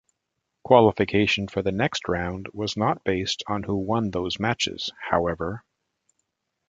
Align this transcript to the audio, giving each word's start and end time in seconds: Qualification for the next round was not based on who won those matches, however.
Qualification 0.63 1.47
for 1.47 1.61
the 1.61 1.71
next 1.71 2.07
round 2.07 2.47
was 2.53 2.75
not 2.75 3.03
based 3.03 3.43
on 3.45 3.61
who 3.61 3.75
won 3.75 4.09
those 4.09 4.39
matches, 4.39 4.89
however. 4.99 5.63